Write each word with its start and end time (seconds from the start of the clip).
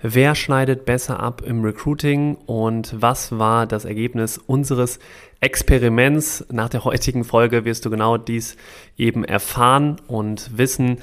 Wer 0.00 0.36
schneidet 0.36 0.84
besser 0.84 1.18
ab 1.18 1.42
im 1.44 1.64
Recruiting 1.64 2.36
und 2.46 2.94
was 3.02 3.36
war 3.36 3.66
das 3.66 3.84
Ergebnis 3.84 4.38
unseres 4.38 5.00
Experiments? 5.40 6.46
Nach 6.52 6.68
der 6.68 6.84
heutigen 6.84 7.24
Folge 7.24 7.64
wirst 7.64 7.84
du 7.84 7.90
genau 7.90 8.16
dies 8.16 8.56
eben 8.96 9.24
erfahren 9.24 9.96
und 10.06 10.56
wissen, 10.56 10.98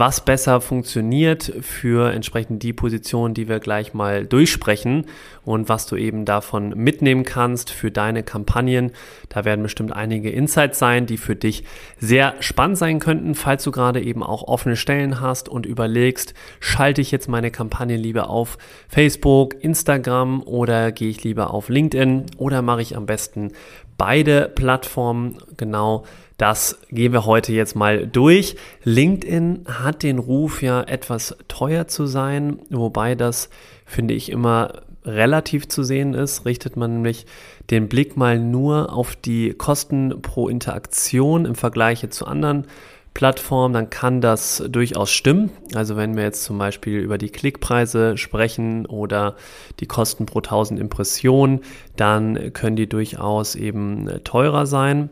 was 0.00 0.24
besser 0.24 0.62
funktioniert 0.62 1.52
für 1.60 2.10
entsprechend 2.10 2.62
die 2.62 2.72
Position, 2.72 3.34
die 3.34 3.48
wir 3.48 3.60
gleich 3.60 3.92
mal 3.92 4.24
durchsprechen 4.24 5.04
und 5.44 5.68
was 5.68 5.86
du 5.86 5.94
eben 5.94 6.24
davon 6.24 6.70
mitnehmen 6.70 7.24
kannst 7.24 7.68
für 7.68 7.90
deine 7.90 8.22
Kampagnen. 8.22 8.92
Da 9.28 9.44
werden 9.44 9.62
bestimmt 9.62 9.92
einige 9.92 10.30
Insights 10.30 10.78
sein, 10.78 11.04
die 11.04 11.18
für 11.18 11.36
dich 11.36 11.64
sehr 11.98 12.34
spannend 12.40 12.78
sein 12.78 12.98
könnten, 12.98 13.34
falls 13.34 13.62
du 13.62 13.72
gerade 13.72 14.00
eben 14.00 14.22
auch 14.22 14.44
offene 14.44 14.76
Stellen 14.76 15.20
hast 15.20 15.50
und 15.50 15.66
überlegst, 15.66 16.32
schalte 16.60 17.02
ich 17.02 17.10
jetzt 17.10 17.28
meine 17.28 17.50
Kampagne 17.50 17.98
lieber 17.98 18.30
auf 18.30 18.56
Facebook, 18.88 19.62
Instagram 19.62 20.42
oder 20.44 20.92
gehe 20.92 21.10
ich 21.10 21.22
lieber 21.24 21.52
auf 21.52 21.68
LinkedIn 21.68 22.24
oder 22.38 22.62
mache 22.62 22.80
ich 22.80 22.96
am 22.96 23.04
besten 23.04 23.52
beide 23.98 24.48
Plattformen 24.48 25.36
genau 25.58 26.04
das 26.40 26.78
gehen 26.90 27.12
wir 27.12 27.26
heute 27.26 27.52
jetzt 27.52 27.76
mal 27.76 28.06
durch. 28.06 28.56
LinkedIn 28.84 29.66
hat 29.66 30.02
den 30.02 30.18
Ruf 30.18 30.62
ja 30.62 30.80
etwas 30.80 31.36
teuer 31.48 31.86
zu 31.86 32.06
sein, 32.06 32.60
wobei 32.70 33.14
das 33.14 33.50
finde 33.84 34.14
ich 34.14 34.30
immer 34.30 34.72
relativ 35.04 35.68
zu 35.68 35.82
sehen 35.82 36.14
ist, 36.14 36.46
richtet 36.46 36.78
man 36.78 36.94
nämlich 36.94 37.26
den 37.70 37.88
Blick 37.88 38.16
mal 38.16 38.38
nur 38.38 38.92
auf 38.92 39.16
die 39.16 39.52
Kosten 39.52 40.22
pro 40.22 40.48
Interaktion 40.48 41.44
im 41.44 41.54
Vergleich 41.54 42.08
zu 42.08 42.26
anderen 42.26 42.66
Plattformen, 43.12 43.74
dann 43.74 43.90
kann 43.90 44.22
das 44.22 44.62
durchaus 44.66 45.10
stimmen. 45.10 45.50
Also 45.74 45.96
wenn 45.96 46.16
wir 46.16 46.22
jetzt 46.22 46.44
zum 46.44 46.56
Beispiel 46.56 47.00
über 47.00 47.18
die 47.18 47.30
Klickpreise 47.30 48.16
sprechen 48.16 48.86
oder 48.86 49.36
die 49.80 49.86
Kosten 49.86 50.24
pro 50.24 50.38
1000 50.38 50.80
Impressionen, 50.80 51.60
dann 51.96 52.54
können 52.54 52.76
die 52.76 52.88
durchaus 52.88 53.56
eben 53.56 54.08
teurer 54.24 54.64
sein. 54.64 55.10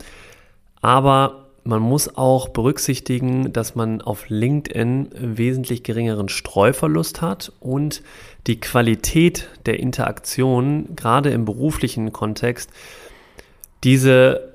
Aber 0.81 1.47
man 1.65 1.83
muss 1.83 2.17
auch 2.17 2.48
berücksichtigen, 2.48 3.53
dass 3.53 3.75
man 3.75 4.01
auf 4.01 4.31
LinkedIn 4.31 5.11
wesentlich 5.12 5.83
geringeren 5.83 6.29
Streuverlust 6.29 7.21
hat 7.21 7.53
und 7.61 8.03
die 8.47 8.59
Qualität 8.59 9.49
der 9.67 9.79
Interaktion, 9.79 10.97
gerade 10.97 11.31
im 11.31 11.45
beruflichen 11.45 12.12
Kontext, 12.12 12.71
diese 13.84 14.55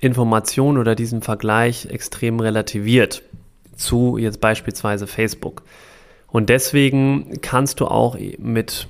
Information 0.00 0.78
oder 0.78 0.94
diesen 0.94 1.22
Vergleich 1.22 1.86
extrem 1.86 2.40
relativiert 2.40 3.22
zu 3.76 4.16
jetzt 4.16 4.40
beispielsweise 4.40 5.06
Facebook. 5.06 5.62
Und 6.28 6.48
deswegen 6.48 7.40
kannst 7.42 7.80
du 7.80 7.86
auch 7.86 8.16
mit 8.38 8.88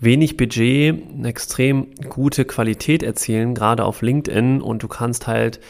wenig 0.00 0.36
Budget 0.36 1.02
eine 1.16 1.28
extrem 1.28 1.88
gute 2.08 2.44
Qualität 2.44 3.02
erzielen, 3.02 3.54
gerade 3.54 3.84
auf 3.84 4.02
LinkedIn 4.02 4.60
und 4.60 4.82
du 4.82 4.88
kannst 4.88 5.26
halt 5.26 5.60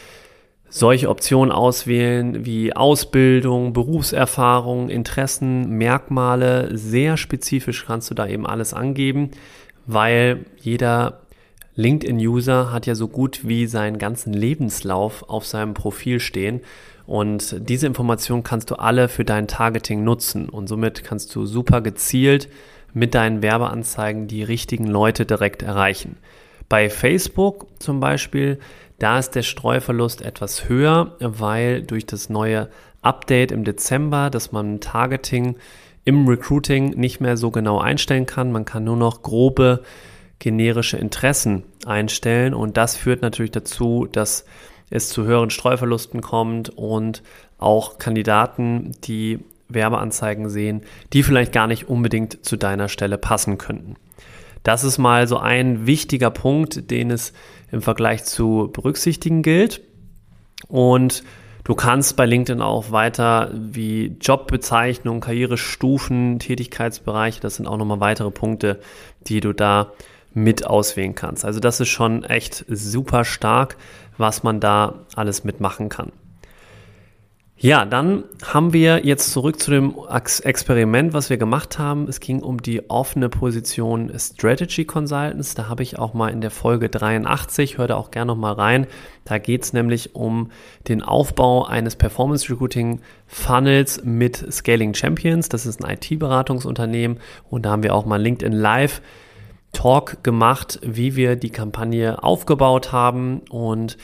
solche 0.75 1.07
Optionen 1.07 1.51
auswählen 1.51 2.47
wie 2.47 2.75
Ausbildung, 2.75 3.73
Berufserfahrung, 3.73 4.89
Interessen, 4.89 5.69
Merkmale. 5.77 6.75
Sehr 6.75 7.15
spezifisch 7.15 7.85
kannst 7.85 8.09
du 8.09 8.15
da 8.15 8.25
eben 8.25 8.47
alles 8.47 8.73
angeben, 8.73 9.29
weil 9.85 10.45
jeder 10.59 11.21
LinkedIn-User 11.75 12.71
hat 12.71 12.87
ja 12.87 12.95
so 12.95 13.07
gut 13.07 13.47
wie 13.47 13.67
seinen 13.67 13.99
ganzen 13.99 14.33
Lebenslauf 14.33 15.29
auf 15.29 15.45
seinem 15.45 15.75
Profil 15.75 16.19
stehen. 16.19 16.61
Und 17.05 17.69
diese 17.69 17.85
Informationen 17.85 18.41
kannst 18.41 18.71
du 18.71 18.75
alle 18.75 19.09
für 19.09 19.25
dein 19.25 19.47
Targeting 19.47 20.03
nutzen. 20.03 20.49
Und 20.49 20.67
somit 20.67 21.03
kannst 21.03 21.35
du 21.35 21.45
super 21.45 21.81
gezielt 21.81 22.49
mit 22.95 23.13
deinen 23.13 23.43
Werbeanzeigen 23.43 24.25
die 24.27 24.41
richtigen 24.41 24.87
Leute 24.87 25.27
direkt 25.27 25.61
erreichen. 25.61 26.17
Bei 26.67 26.89
Facebook 26.89 27.67
zum 27.77 27.99
Beispiel 27.99 28.57
da 29.03 29.19
ist 29.19 29.31
der 29.31 29.43
Streuverlust 29.43 30.21
etwas 30.21 30.69
höher, 30.69 31.17
weil 31.19 31.83
durch 31.83 32.05
das 32.05 32.29
neue 32.29 32.69
Update 33.01 33.51
im 33.51 33.65
Dezember, 33.65 34.29
dass 34.29 34.53
man 34.53 34.79
Targeting 34.79 35.57
im 36.05 36.25
Recruiting 36.25 36.91
nicht 36.91 37.19
mehr 37.19 37.35
so 37.35 37.51
genau 37.51 37.79
einstellen 37.79 38.25
kann. 38.25 38.53
Man 38.53 38.63
kann 38.63 38.85
nur 38.85 38.95
noch 38.95 39.21
grobe 39.21 39.83
generische 40.39 40.95
Interessen 40.95 41.63
einstellen 41.85 42.53
und 42.53 42.77
das 42.77 42.95
führt 42.95 43.21
natürlich 43.21 43.51
dazu, 43.51 44.07
dass 44.09 44.45
es 44.89 45.09
zu 45.09 45.25
höheren 45.25 45.49
Streuverlusten 45.49 46.21
kommt 46.21 46.69
und 46.69 47.23
auch 47.57 47.97
Kandidaten, 47.97 48.93
die 49.03 49.39
Werbeanzeigen 49.67 50.47
sehen, 50.47 50.81
die 51.11 51.23
vielleicht 51.23 51.51
gar 51.51 51.67
nicht 51.67 51.89
unbedingt 51.89 52.45
zu 52.45 52.55
deiner 52.55 52.87
Stelle 52.87 53.17
passen 53.17 53.57
könnten. 53.57 53.97
Das 54.63 54.83
ist 54.83 54.97
mal 54.97 55.27
so 55.27 55.37
ein 55.37 55.85
wichtiger 55.85 56.29
Punkt, 56.29 56.89
den 56.89 57.11
es 57.11 57.33
im 57.71 57.81
Vergleich 57.81 58.23
zu 58.23 58.69
berücksichtigen 58.71 59.41
gilt. 59.41 59.81
Und 60.67 61.23
du 61.63 61.75
kannst 61.75 62.15
bei 62.15 62.25
LinkedIn 62.25 62.61
auch 62.61 62.91
weiter 62.91 63.51
wie 63.53 64.15
Jobbezeichnung, 64.21 65.19
Karrierestufen, 65.19 66.39
Tätigkeitsbereiche, 66.39 67.41
das 67.41 67.55
sind 67.55 67.67
auch 67.67 67.77
nochmal 67.77 67.99
weitere 67.99 68.31
Punkte, 68.31 68.79
die 69.27 69.41
du 69.41 69.53
da 69.53 69.91
mit 70.33 70.65
auswählen 70.65 71.13
kannst. 71.13 71.45
Also 71.45 71.59
das 71.59 71.79
ist 71.79 71.89
schon 71.89 72.23
echt 72.23 72.65
super 72.67 73.25
stark, 73.25 73.77
was 74.17 74.43
man 74.43 74.59
da 74.59 75.05
alles 75.15 75.43
mitmachen 75.43 75.89
kann. 75.89 76.11
Ja, 77.63 77.85
dann 77.85 78.25
haben 78.43 78.73
wir 78.73 79.05
jetzt 79.05 79.31
zurück 79.31 79.57
zu 79.57 79.71
dem 79.71 79.95
Experiment, 80.43 81.13
was 81.13 81.29
wir 81.29 81.37
gemacht 81.37 81.79
haben. 81.79 82.09
Es 82.09 82.19
ging 82.19 82.43
um 82.43 82.61
die 82.61 82.89
offene 82.89 83.29
Position 83.29 84.11
Strategy 84.19 84.83
Consultants. 84.83 85.55
Da 85.55 85.69
habe 85.69 85.81
ich 85.81 85.97
auch 85.97 86.13
mal 86.13 86.27
in 86.27 86.41
der 86.41 86.51
Folge 86.51 86.89
83, 86.89 87.77
hör 87.77 87.87
da 87.87 87.95
auch 87.95 88.11
gerne 88.11 88.33
noch 88.33 88.37
mal 88.37 88.51
rein. 88.51 88.85
Da 89.23 89.37
geht 89.37 89.63
es 89.63 89.71
nämlich 89.71 90.13
um 90.13 90.51
den 90.89 91.01
Aufbau 91.01 91.63
eines 91.63 91.95
Performance 91.95 92.49
Recruiting 92.49 92.99
Funnels 93.27 94.03
mit 94.03 94.45
Scaling 94.51 94.93
Champions. 94.93 95.47
Das 95.47 95.65
ist 95.65 95.81
ein 95.81 95.89
IT-Beratungsunternehmen 95.89 97.21
und 97.49 97.65
da 97.65 97.69
haben 97.71 97.83
wir 97.83 97.95
auch 97.95 98.05
mal 98.05 98.21
LinkedIn 98.21 98.51
Live 98.51 99.01
Talk 99.71 100.21
gemacht, 100.21 100.81
wie 100.83 101.15
wir 101.15 101.37
die 101.37 101.49
Kampagne 101.49 102.21
aufgebaut 102.21 102.91
haben 102.91 103.39
und 103.49 103.97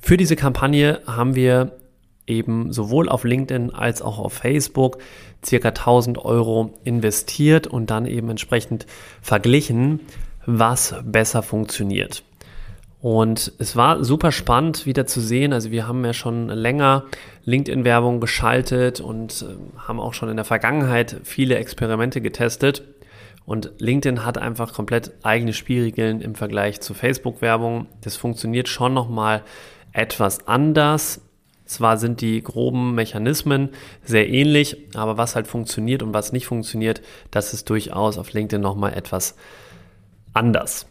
für 0.00 0.16
diese 0.16 0.36
Kampagne 0.36 1.00
haben 1.06 1.34
wir 1.34 1.81
eben 2.26 2.72
sowohl 2.72 3.08
auf 3.08 3.24
LinkedIn 3.24 3.70
als 3.70 4.02
auch 4.02 4.18
auf 4.18 4.32
Facebook 4.32 4.98
circa 5.44 5.68
1000 5.68 6.18
Euro 6.24 6.74
investiert 6.84 7.66
und 7.66 7.90
dann 7.90 8.06
eben 8.06 8.30
entsprechend 8.30 8.86
verglichen, 9.20 10.00
was 10.46 10.94
besser 11.04 11.42
funktioniert. 11.42 12.22
Und 13.00 13.52
es 13.58 13.74
war 13.74 14.04
super 14.04 14.30
spannend 14.30 14.86
wieder 14.86 15.06
zu 15.06 15.20
sehen. 15.20 15.52
Also 15.52 15.72
wir 15.72 15.88
haben 15.88 16.04
ja 16.04 16.12
schon 16.12 16.48
länger 16.48 17.04
LinkedIn-Werbung 17.44 18.20
geschaltet 18.20 19.00
und 19.00 19.42
äh, 19.42 19.80
haben 19.88 19.98
auch 19.98 20.14
schon 20.14 20.28
in 20.28 20.36
der 20.36 20.44
Vergangenheit 20.44 21.16
viele 21.24 21.56
Experimente 21.56 22.20
getestet. 22.20 22.84
Und 23.44 23.72
LinkedIn 23.78 24.24
hat 24.24 24.38
einfach 24.38 24.72
komplett 24.72 25.10
eigene 25.24 25.52
Spielregeln 25.52 26.20
im 26.20 26.36
Vergleich 26.36 26.80
zu 26.80 26.94
Facebook-Werbung. 26.94 27.86
Das 28.02 28.14
funktioniert 28.14 28.68
schon 28.68 28.94
nochmal 28.94 29.42
etwas 29.92 30.46
anders, 30.46 31.20
zwar 31.64 31.96
sind 31.98 32.20
die 32.20 32.42
groben 32.42 32.94
Mechanismen 32.94 33.70
sehr 34.04 34.28
ähnlich, 34.28 34.76
aber 34.94 35.16
was 35.16 35.36
halt 35.36 35.46
funktioniert 35.46 36.02
und 36.02 36.14
was 36.14 36.32
nicht 36.32 36.46
funktioniert, 36.46 37.02
das 37.30 37.54
ist 37.54 37.70
durchaus 37.70 38.18
auf 38.18 38.32
LinkedIn 38.32 38.60
nochmal 38.60 38.94
etwas 38.94 39.36
anders. 40.32 40.86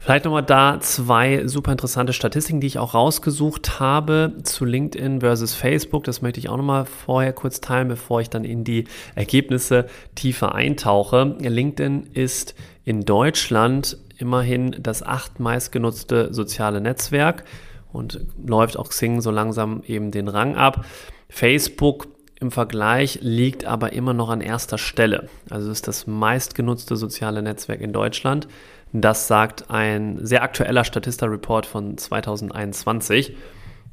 Vielleicht 0.00 0.26
nochmal 0.26 0.44
da 0.44 0.78
zwei 0.80 1.46
super 1.46 1.72
interessante 1.72 2.12
Statistiken, 2.12 2.60
die 2.60 2.68
ich 2.68 2.78
auch 2.78 2.94
rausgesucht 2.94 3.80
habe 3.80 4.34
zu 4.44 4.64
LinkedIn 4.64 5.20
versus 5.20 5.54
Facebook. 5.54 6.04
Das 6.04 6.22
möchte 6.22 6.38
ich 6.38 6.48
auch 6.48 6.56
nochmal 6.56 6.84
vorher 6.84 7.32
kurz 7.32 7.60
teilen, 7.60 7.88
bevor 7.88 8.20
ich 8.20 8.30
dann 8.30 8.44
in 8.44 8.62
die 8.62 8.84
Ergebnisse 9.16 9.86
tiefer 10.14 10.54
eintauche. 10.54 11.36
LinkedIn 11.40 12.10
ist 12.14 12.54
in 12.84 13.04
Deutschland 13.04 13.98
immerhin 14.18 14.76
das 14.80 15.02
acht 15.02 15.40
meistgenutzte 15.40 16.32
soziale 16.32 16.80
Netzwerk 16.80 17.44
und 17.92 18.20
läuft 18.44 18.78
auch 18.78 18.90
Xing 18.90 19.20
so 19.20 19.30
langsam 19.30 19.82
eben 19.86 20.10
den 20.10 20.28
Rang 20.28 20.56
ab. 20.56 20.84
Facebook 21.28 22.08
im 22.40 22.50
Vergleich 22.50 23.18
liegt 23.20 23.64
aber 23.64 23.92
immer 23.92 24.14
noch 24.14 24.28
an 24.28 24.40
erster 24.40 24.78
Stelle. 24.78 25.28
Also 25.50 25.70
ist 25.70 25.88
das 25.88 26.06
meistgenutzte 26.06 26.96
soziale 26.96 27.42
Netzwerk 27.42 27.80
in 27.80 27.92
Deutschland. 27.92 28.46
Das 28.92 29.26
sagt 29.26 29.70
ein 29.70 30.24
sehr 30.24 30.42
aktueller 30.42 30.84
Statista-Report 30.84 31.66
von 31.66 31.98
2021. 31.98 33.36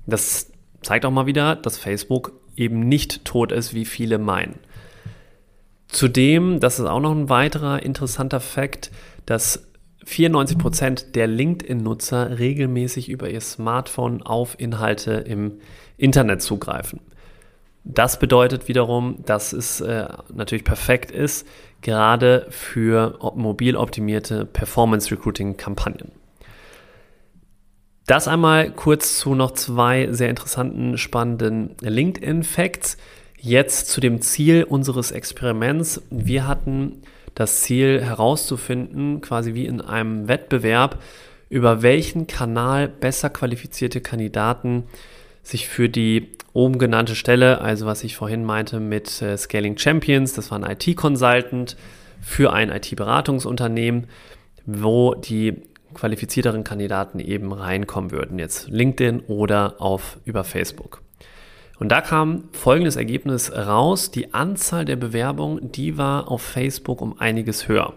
Das 0.06 0.52
zeigt 0.82 1.06
auch 1.06 1.12
mal 1.12 1.26
wieder, 1.26 1.56
dass 1.56 1.78
Facebook 1.78 2.34
eben 2.56 2.80
nicht 2.80 3.26
tot 3.26 3.52
ist, 3.52 3.74
wie 3.74 3.86
viele 3.86 4.20
meinen. 4.20 4.60
Zudem, 5.88 6.60
das 6.60 6.80
ist 6.80 6.86
auch 6.86 7.00
noch 7.00 7.12
ein 7.12 7.30
weiterer 7.30 7.84
interessanter 7.84 8.40
Fakt, 8.40 8.92
dass 9.26 9.68
94% 10.08 11.12
der 11.12 11.28
LinkedIn-Nutzer 11.28 12.38
regelmäßig 12.40 13.10
über 13.10 13.30
ihr 13.30 13.42
Smartphone 13.42 14.22
auf 14.22 14.60
Inhalte 14.60 15.14
im 15.14 15.60
Internet 15.98 16.42
zugreifen. 16.42 17.00
Das 17.84 18.18
bedeutet 18.20 18.68
wiederum, 18.68 19.18
dass 19.26 19.54
es 19.54 19.80
äh, 19.82 20.08
natürlich 20.34 20.64
perfekt 20.64 21.12
ist, 21.12 21.48
gerade 21.82 22.48
für 22.50 23.20
mobil 23.36 23.76
optimierte 23.76 24.46
Performance-Recruiting-Kampagnen. 24.46 26.12
Das 28.08 28.28
einmal 28.28 28.72
kurz 28.72 29.20
zu 29.20 29.36
noch 29.36 29.52
zwei 29.52 30.08
sehr 30.12 30.30
interessanten, 30.30 30.98
spannenden 30.98 31.76
LinkedIn-Facts. 31.82 32.98
Jetzt 33.40 33.90
zu 33.90 34.02
dem 34.02 34.22
Ziel 34.22 34.64
unseres 34.64 35.12
Experiments. 35.12 36.02
Wir 36.10 36.48
hatten 36.48 37.02
das 37.36 37.62
Ziel 37.62 38.02
herauszufinden, 38.02 39.22
quasi 39.22 39.54
wie 39.54 39.66
in 39.66 39.82
einem 39.82 40.28
Wettbewerb, 40.28 41.02
über 41.50 41.82
welchen 41.84 42.28
Kanal 42.28 42.88
besser 42.88 43.30
qualifizierte 43.30 44.02
Kandidaten 44.02 44.86
sich 45.44 45.68
für 45.68 45.90
die 45.90 46.32
oben 46.54 46.80
genannte 46.80 47.16
Stelle, 47.16 47.62
also 47.62 47.86
was 47.86 48.04
ich 48.04 48.16
vorhin 48.16 48.44
meinte 48.44 48.80
mit 48.80 49.22
äh, 49.22 49.38
Scaling 49.38 49.78
Champions, 49.78 50.34
das 50.34 50.50
war 50.50 50.64
ein 50.64 50.72
IT-Consultant 50.72 51.78
für 52.22 52.52
ein 52.52 52.72
IT-Beratungsunternehmen, 52.72 54.08
wo 54.66 55.14
die 55.14 55.62
qualifizierteren 55.94 56.64
Kandidaten 56.64 57.20
eben 57.20 57.54
reinkommen 57.54 58.12
würden, 58.12 58.40
jetzt 58.40 58.70
LinkedIn 58.70 59.22
oder 59.28 59.76
auf 59.80 60.18
über 60.26 60.44
Facebook. 60.44 61.05
Und 61.80 61.90
da 61.92 62.02
kam 62.02 62.46
folgendes 62.52 62.96
Ergebnis 62.96 63.52
raus. 63.52 64.12
Die 64.12 64.34
Anzahl 64.34 64.86
der 64.86 64.96
Bewerbungen, 64.96 65.72
die 65.72 65.98
war 65.98 66.32
auf 66.32 66.42
Facebook 66.42 67.02
um 67.02 67.20
einiges 67.20 67.68
höher. 67.68 67.94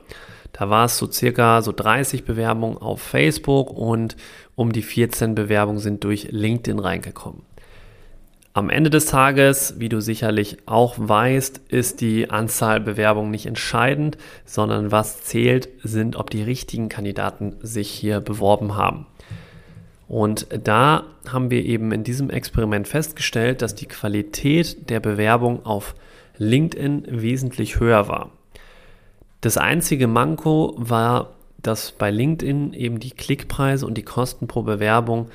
Da 0.53 0.71
war 0.71 0.87
es 0.87 0.99
so 0.99 1.11
circa 1.11 1.63
so 1.63 1.73
30 1.73 2.25
Bewerbungen 2.25 2.79
auf 2.79 3.01
Facebook 3.01 3.71
und 3.71 4.17
um 4.57 4.73
die 4.73 4.83
14 4.83 5.35
Bewerbungen 5.35 5.79
sind 5.79 6.03
durch 6.03 6.29
LinkedIn 6.31 6.81
reingekommen. 6.81 7.43
Am 8.55 8.71
Ende 8.71 8.91
des 8.91 9.07
Tages, 9.07 9.75
wie 9.79 9.89
du 9.89 10.01
sicherlich 10.01 10.57
auch 10.67 10.97
weißt, 10.99 11.61
ist 11.69 12.01
die 12.01 12.31
Anzahl 12.31 12.81
Bewerbungen 12.81 13.31
nicht 13.31 13.47
entscheidend, 13.47 14.19
sondern 14.45 14.91
was 14.91 15.23
zählt, 15.23 15.69
sind, 15.85 16.17
ob 16.17 16.31
die 16.31 16.43
richtigen 16.43 16.89
Kandidaten 16.89 17.55
sich 17.61 17.89
hier 17.89 18.21
beworben 18.21 18.75
haben. 18.75 19.07
Und 20.09 20.47
da 20.65 21.05
haben 21.29 21.51
wir 21.51 21.65
eben 21.65 21.93
in 21.93 22.03
diesem 22.03 22.31
Experiment 22.31 22.89
festgestellt, 22.89 23.61
dass 23.61 23.75
die 23.75 23.87
Qualität 23.87 24.89
der 24.89 25.01
Bewerbung 25.01 25.65
auf 25.67 25.95
LinkedIn 26.39 27.05
wesentlich 27.09 27.79
höher 27.79 28.09
war. 28.09 28.31
Das 29.43 29.59
einzige 29.59 30.07
Manko 30.07 30.75
war, 30.79 31.35
dass 31.63 31.93
bei 31.93 32.11
LinkedIn 32.11 32.73
eben 32.73 33.01
die 33.01 33.11
Klickpreise 33.11 33.87
und 33.87 33.99
die 33.99 34.03
Kosten 34.03 34.47
pro 34.47 34.63
Bewerbung 34.63 35.29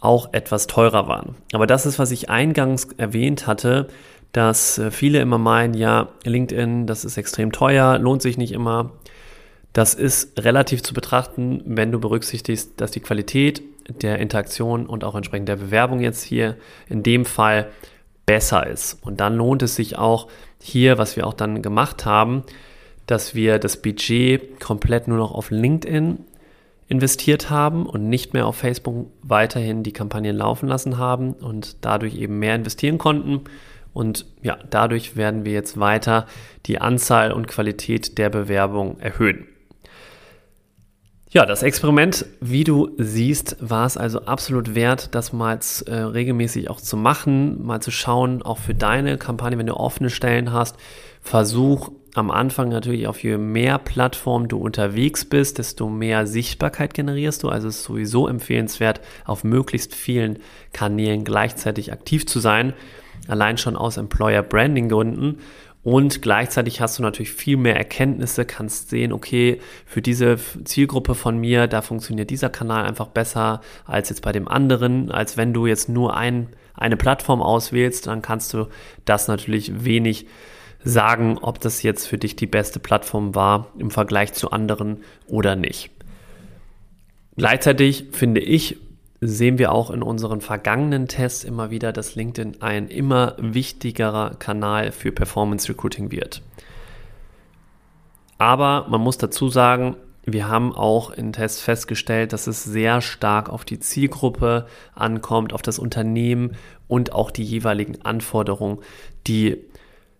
auch 0.00 0.32
etwas 0.32 0.66
teurer 0.66 1.08
waren. 1.08 1.34
Aber 1.52 1.66
das 1.66 1.86
ist, 1.86 1.98
was 1.98 2.10
ich 2.10 2.30
eingangs 2.30 2.88
erwähnt 2.96 3.46
hatte, 3.46 3.88
dass 4.32 4.78
äh, 4.78 4.90
viele 4.90 5.20
immer 5.20 5.38
meinen, 5.38 5.74
ja, 5.74 6.08
LinkedIn, 6.24 6.86
das 6.86 7.04
ist 7.04 7.16
extrem 7.16 7.52
teuer, 7.52 7.98
lohnt 7.98 8.20
sich 8.20 8.36
nicht 8.36 8.52
immer. 8.52 8.92
Das 9.72 9.94
ist 9.94 10.38
relativ 10.44 10.82
zu 10.82 10.94
betrachten, 10.94 11.62
wenn 11.64 11.90
du 11.90 11.98
berücksichtigst, 11.98 12.80
dass 12.80 12.90
die 12.90 13.00
Qualität 13.00 13.62
der 13.88 14.18
Interaktion 14.18 14.86
und 14.86 15.04
auch 15.04 15.14
entsprechend 15.14 15.48
der 15.48 15.56
Bewerbung 15.56 16.00
jetzt 16.00 16.22
hier 16.22 16.56
in 16.88 17.02
dem 17.02 17.24
Fall 17.24 17.68
besser 18.26 18.66
ist. 18.66 18.98
Und 19.02 19.20
dann 19.20 19.36
lohnt 19.36 19.62
es 19.62 19.76
sich 19.76 19.98
auch 19.98 20.28
hier, 20.60 20.98
was 20.98 21.16
wir 21.16 21.26
auch 21.26 21.34
dann 21.34 21.62
gemacht 21.62 22.06
haben, 22.06 22.42
dass 23.06 23.34
wir 23.34 23.58
das 23.58 23.82
Budget 23.82 24.60
komplett 24.60 25.08
nur 25.08 25.18
noch 25.18 25.32
auf 25.32 25.50
LinkedIn 25.50 26.18
investiert 26.88 27.50
haben 27.50 27.86
und 27.86 28.08
nicht 28.08 28.34
mehr 28.34 28.46
auf 28.46 28.56
Facebook 28.56 29.06
weiterhin 29.22 29.82
die 29.82 29.92
Kampagnen 29.92 30.36
laufen 30.36 30.68
lassen 30.68 30.98
haben 30.98 31.32
und 31.32 31.76
dadurch 31.80 32.16
eben 32.16 32.38
mehr 32.38 32.54
investieren 32.54 32.98
konnten. 32.98 33.42
Und 33.92 34.26
ja, 34.42 34.58
dadurch 34.70 35.16
werden 35.16 35.44
wir 35.44 35.52
jetzt 35.52 35.78
weiter 35.78 36.26
die 36.66 36.80
Anzahl 36.80 37.32
und 37.32 37.46
Qualität 37.46 38.18
der 38.18 38.28
Bewerbung 38.28 38.98
erhöhen. 39.00 39.46
Ja, 41.34 41.44
das 41.46 41.64
Experiment, 41.64 42.26
wie 42.40 42.62
du 42.62 42.92
siehst, 42.96 43.56
war 43.58 43.86
es 43.86 43.96
also 43.96 44.20
absolut 44.20 44.76
wert, 44.76 45.16
das 45.16 45.32
mal 45.32 45.58
äh, 45.86 45.92
regelmäßig 45.92 46.70
auch 46.70 46.80
zu 46.80 46.96
machen, 46.96 47.66
mal 47.66 47.82
zu 47.82 47.90
schauen, 47.90 48.42
auch 48.42 48.58
für 48.58 48.72
deine 48.72 49.18
Kampagne, 49.18 49.58
wenn 49.58 49.66
du 49.66 49.74
offene 49.74 50.10
Stellen 50.10 50.52
hast, 50.52 50.76
versuch 51.22 51.90
am 52.14 52.30
Anfang 52.30 52.68
natürlich 52.68 53.08
auf 53.08 53.20
je 53.24 53.36
mehr 53.36 53.78
Plattformen 53.78 54.46
du 54.46 54.58
unterwegs 54.58 55.24
bist, 55.24 55.58
desto 55.58 55.88
mehr 55.88 56.28
Sichtbarkeit 56.28 56.94
generierst 56.94 57.42
du. 57.42 57.48
Also 57.48 57.66
es 57.66 57.78
ist 57.78 57.84
sowieso 57.84 58.28
empfehlenswert, 58.28 59.00
auf 59.24 59.42
möglichst 59.42 59.92
vielen 59.92 60.38
Kanälen 60.72 61.24
gleichzeitig 61.24 61.92
aktiv 61.92 62.28
zu 62.28 62.38
sein. 62.38 62.74
Allein 63.26 63.58
schon 63.58 63.76
aus 63.76 63.96
Employer 63.96 64.44
Branding 64.44 64.88
Gründen. 64.88 65.38
Und 65.84 66.22
gleichzeitig 66.22 66.80
hast 66.80 66.98
du 66.98 67.02
natürlich 67.02 67.32
viel 67.32 67.58
mehr 67.58 67.76
Erkenntnisse, 67.76 68.46
kannst 68.46 68.88
sehen, 68.88 69.12
okay, 69.12 69.60
für 69.84 70.00
diese 70.00 70.38
Zielgruppe 70.64 71.14
von 71.14 71.36
mir, 71.36 71.66
da 71.66 71.82
funktioniert 71.82 72.30
dieser 72.30 72.48
Kanal 72.48 72.86
einfach 72.86 73.08
besser 73.08 73.60
als 73.84 74.08
jetzt 74.08 74.22
bei 74.22 74.32
dem 74.32 74.48
anderen, 74.48 75.10
als 75.10 75.36
wenn 75.36 75.52
du 75.52 75.66
jetzt 75.66 75.90
nur 75.90 76.16
ein, 76.16 76.48
eine 76.72 76.96
Plattform 76.96 77.42
auswählst, 77.42 78.06
dann 78.06 78.22
kannst 78.22 78.54
du 78.54 78.66
das 79.04 79.28
natürlich 79.28 79.84
wenig 79.84 80.26
sagen, 80.82 81.36
ob 81.40 81.60
das 81.60 81.82
jetzt 81.82 82.06
für 82.06 82.16
dich 82.16 82.34
die 82.34 82.46
beste 82.46 82.78
Plattform 82.78 83.34
war 83.34 83.68
im 83.78 83.90
Vergleich 83.90 84.32
zu 84.32 84.50
anderen 84.52 85.02
oder 85.26 85.54
nicht. 85.54 85.90
Gleichzeitig 87.36 88.06
finde 88.12 88.40
ich, 88.40 88.78
sehen 89.26 89.58
wir 89.58 89.72
auch 89.72 89.90
in 89.90 90.02
unseren 90.02 90.40
vergangenen 90.40 91.08
Tests 91.08 91.44
immer 91.44 91.70
wieder, 91.70 91.92
dass 91.92 92.14
LinkedIn 92.14 92.60
ein 92.60 92.88
immer 92.88 93.34
wichtigerer 93.38 94.34
Kanal 94.38 94.92
für 94.92 95.12
Performance 95.12 95.68
Recruiting 95.68 96.10
wird. 96.10 96.42
Aber 98.38 98.86
man 98.88 99.00
muss 99.00 99.18
dazu 99.18 99.48
sagen, 99.48 99.96
wir 100.26 100.48
haben 100.48 100.74
auch 100.74 101.10
in 101.10 101.32
Tests 101.32 101.60
festgestellt, 101.60 102.32
dass 102.32 102.46
es 102.46 102.64
sehr 102.64 103.00
stark 103.00 103.48
auf 103.48 103.64
die 103.64 103.78
Zielgruppe 103.78 104.66
ankommt, 104.94 105.52
auf 105.52 105.62
das 105.62 105.78
Unternehmen 105.78 106.56
und 106.88 107.12
auch 107.12 107.30
die 107.30 107.44
jeweiligen 107.44 108.02
Anforderungen, 108.02 108.78
die 109.26 109.58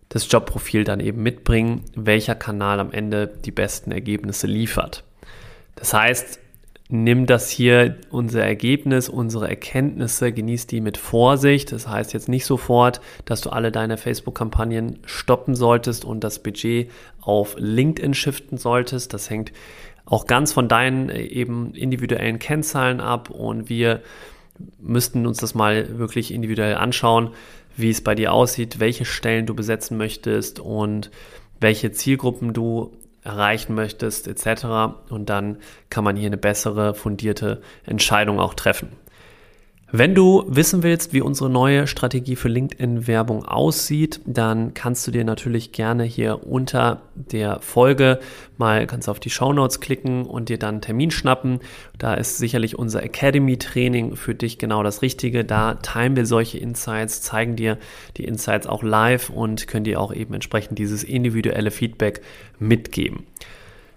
das 0.09 0.31
Jobprofil 0.31 0.83
dann 0.83 0.99
eben 0.99 1.23
mitbringen, 1.23 1.83
welcher 1.95 2.35
Kanal 2.35 2.79
am 2.79 2.91
Ende 2.91 3.27
die 3.27 3.51
besten 3.51 3.91
Ergebnisse 3.91 4.45
liefert. 4.45 5.03
Das 5.75 5.93
heißt, 5.93 6.39
nimm 6.89 7.25
das 7.25 7.49
hier, 7.49 7.95
unser 8.11 8.43
Ergebnis, 8.43 9.09
unsere 9.09 9.47
Erkenntnisse, 9.49 10.31
genieß 10.31 10.67
die 10.67 10.81
mit 10.81 10.97
Vorsicht. 10.97 11.71
Das 11.71 11.87
heißt 11.87 12.13
jetzt 12.13 12.29
nicht 12.29 12.45
sofort, 12.45 13.01
dass 13.25 13.41
du 13.41 13.49
alle 13.49 13.71
deine 13.71 13.97
Facebook-Kampagnen 13.97 14.99
stoppen 15.05 15.55
solltest 15.55 16.05
und 16.05 16.23
das 16.23 16.39
Budget 16.39 16.91
auf 17.21 17.55
LinkedIn 17.57 18.13
shiften 18.13 18.57
solltest. 18.57 19.13
Das 19.13 19.29
hängt 19.29 19.51
auch 20.05 20.27
ganz 20.27 20.53
von 20.53 20.67
deinen 20.67 21.09
äh, 21.09 21.23
eben 21.23 21.73
individuellen 21.73 22.39
Kennzahlen 22.39 23.01
ab 23.01 23.31
und 23.31 23.69
wir 23.69 24.01
müssten 24.79 25.25
uns 25.25 25.39
das 25.39 25.55
mal 25.55 25.97
wirklich 25.97 26.31
individuell 26.31 26.75
anschauen, 26.75 27.31
wie 27.75 27.89
es 27.89 28.01
bei 28.01 28.15
dir 28.15 28.31
aussieht, 28.31 28.79
welche 28.79 29.03
Stellen 29.03 29.45
du 29.45 29.53
besetzen 29.53 29.97
möchtest 29.97 30.59
und 30.59 31.11
welche 31.59 31.91
Zielgruppen 31.91 32.53
du 32.53 32.93
erreichen 33.25 33.73
möchtest 33.75 34.27
etc. 34.27 34.65
Und 35.09 35.29
dann 35.29 35.57
kann 35.89 36.03
man 36.03 36.15
hier 36.15 36.27
eine 36.27 36.37
bessere, 36.37 36.93
fundierte 36.93 37.61
Entscheidung 37.83 38.39
auch 38.39 38.53
treffen. 38.53 38.89
Wenn 39.91 40.15
du 40.15 40.43
wissen 40.47 40.81
willst, 40.81 41.13
wie 41.13 41.21
unsere 41.21 41.47
neue 41.47 41.85
Strategie 41.85 42.35
für 42.35 42.47
LinkedIn-Werbung 42.47 43.45
aussieht, 43.45 44.19
dann 44.25 44.73
kannst 44.73 45.05
du 45.05 45.11
dir 45.11 45.23
natürlich 45.23 45.73
gerne 45.73 46.03
hier 46.03 46.47
unter 46.47 47.03
der 47.13 47.59
Folge 47.61 48.19
mal 48.57 48.87
kannst 48.87 49.07
auf 49.09 49.19
die 49.19 49.29
Show 49.29 49.53
Notes 49.53 49.81
klicken 49.81 50.25
und 50.25 50.49
dir 50.49 50.57
dann 50.57 50.75
einen 50.75 50.81
Termin 50.81 51.11
schnappen. 51.11 51.59
Da 51.99 52.15
ist 52.15 52.39
sicherlich 52.39 52.79
unser 52.79 53.03
Academy-Training 53.03 54.15
für 54.15 54.33
dich 54.33 54.57
genau 54.57 54.81
das 54.81 55.03
Richtige. 55.03 55.45
Da 55.45 55.75
teilen 55.75 56.15
wir 56.15 56.25
solche 56.25 56.57
Insights, 56.57 57.21
zeigen 57.21 57.55
dir 57.55 57.77
die 58.17 58.25
Insights 58.25 58.65
auch 58.65 58.81
live 58.81 59.29
und 59.29 59.67
können 59.67 59.83
dir 59.83 60.01
auch 60.01 60.13
eben 60.13 60.33
entsprechend 60.33 60.79
dieses 60.79 61.03
individuelle 61.03 61.69
Feedback 61.69 62.21
mitgeben. 62.57 63.27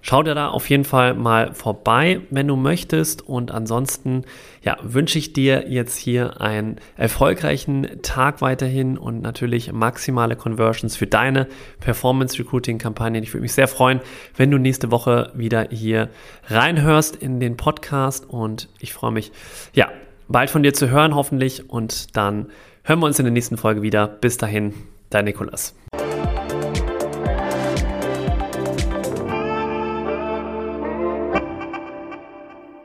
Schau 0.00 0.23
dir 0.23 0.35
da 0.35 0.49
auf 0.49 0.71
jeden 0.71 0.85
Fall 0.85 1.14
mal 1.14 1.52
vorbei, 1.55 2.21
wenn 2.31 2.49
du 2.49 2.57
möchtest. 2.57 3.26
Und 3.26 3.50
ansonsten 3.50 4.25
ja, 4.62 4.76
wünsche 4.83 5.19
ich 5.19 5.33
dir 5.33 5.69
jetzt 5.69 5.97
hier 5.97 6.40
einen 6.40 6.76
erfolgreichen 6.97 7.87
Tag 8.02 8.40
weiterhin 8.40 8.97
und 8.97 9.23
natürlich 9.23 9.73
maximale 9.73 10.37
Conversions 10.37 10.97
für 10.97 11.07
deine 11.07 11.47
Performance 11.81 12.38
Recruiting 12.38 12.78
Kampagnen. 12.78 13.23
Ich 13.23 13.35
würde 13.35 13.43
mich 13.43 13.52
sehr 13.52 13.69
freuen, 13.69 14.00
wenn 14.37 14.50
du 14.50 14.59
nächste 14.59 14.90
Woche 14.90 15.33
wieder 15.35 15.69
hier 15.71 16.09
reinhörst 16.47 17.17
in 17.17 17.40
den 17.40 17.57
Podcast 17.57 18.28
und 18.28 18.69
ich 18.81 18.93
freue 18.93 19.12
mich, 19.12 19.33
ja, 19.73 19.88
bald 20.28 20.50
von 20.50 20.62
dir 20.62 20.75
zu 20.75 20.90
hören 20.90 21.14
hoffentlich 21.14 21.71
und 21.71 22.17
dann 22.17 22.47
hören 22.85 23.00
wir 23.00 23.07
uns 23.07 23.19
in 23.19 23.25
der 23.25 23.33
nächsten 23.33 23.57
Folge 23.57 23.83
wieder. 23.83 24.07
Bis 24.07 24.37
dahin, 24.37 24.75
dein 25.11 25.25
Nikolas. 25.25 25.75